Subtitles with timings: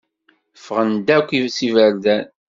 [0.59, 2.25] Ffɣen-d akk s iberdan.